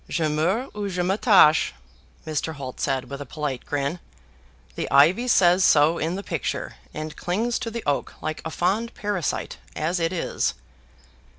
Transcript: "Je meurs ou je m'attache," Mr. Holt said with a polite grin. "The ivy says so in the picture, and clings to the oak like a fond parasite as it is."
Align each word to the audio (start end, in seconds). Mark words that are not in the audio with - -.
"Je 0.09 0.27
meurs 0.27 0.67
ou 0.73 0.89
je 0.89 1.03
m'attache," 1.03 1.75
Mr. 2.25 2.53
Holt 2.55 2.79
said 2.79 3.05
with 3.07 3.21
a 3.21 3.25
polite 3.27 3.67
grin. 3.67 3.99
"The 4.73 4.89
ivy 4.89 5.27
says 5.27 5.63
so 5.63 5.99
in 5.99 6.15
the 6.15 6.23
picture, 6.23 6.77
and 6.91 7.15
clings 7.15 7.59
to 7.59 7.69
the 7.69 7.83
oak 7.85 8.15
like 8.19 8.41
a 8.43 8.49
fond 8.49 8.95
parasite 8.95 9.57
as 9.75 9.99
it 9.99 10.11
is." 10.11 10.55